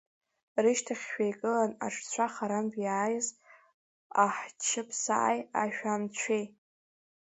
[0.63, 3.27] Рышьҭахьшәа игылан аҽцәа харантә иааз
[4.23, 6.45] аҳҷыԥсааи ашәанцәеи.